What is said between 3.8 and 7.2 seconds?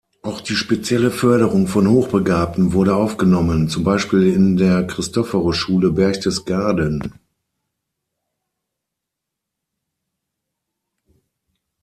Beispiel in der Christophorusschule Berchtesgaden.